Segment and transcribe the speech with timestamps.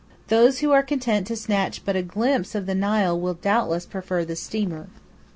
[0.29, 4.25] Those who are content to snatch but a glimpse of the Nile will doubtless prefer
[4.25, 4.87] the steamer.